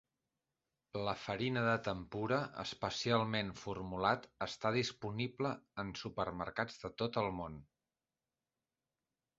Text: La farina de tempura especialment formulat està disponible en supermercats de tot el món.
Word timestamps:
La 1.07 1.11
farina 1.23 1.61
de 1.67 1.75
tempura 1.87 2.39
especialment 2.63 3.51
formulat 3.65 4.27
està 4.47 4.73
disponible 4.79 5.53
en 5.85 5.93
supermercats 6.05 6.83
de 6.87 6.93
tot 7.05 7.23
el 7.25 7.33
món. 7.43 7.63